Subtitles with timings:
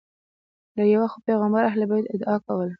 [0.77, 2.67] له یوې خوا پیغمبر اهل بیت ادعا کوله